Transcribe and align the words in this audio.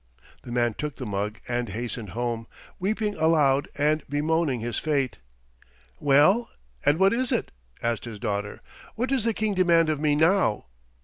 The 0.41 0.51
man 0.51 0.73
took 0.73 0.95
the 0.95 1.05
mug 1.05 1.37
and 1.47 1.69
hastened 1.69 2.09
home, 2.17 2.47
weeping 2.79 3.13
aloud 3.17 3.67
and 3.77 4.03
bemoaning 4.09 4.59
his 4.59 4.79
fate. 4.79 5.19
"Well, 5.99 6.49
and 6.83 6.97
what 6.97 7.13
is 7.13 7.31
it?" 7.31 7.51
asked 7.83 8.05
his 8.05 8.17
daughter. 8.17 8.61
"What 8.95 9.09
does 9.09 9.25
the 9.25 9.33
King 9.35 9.53
demand 9.53 9.89
of 9.89 9.99
me 10.01 10.15
now?" 10.15 10.65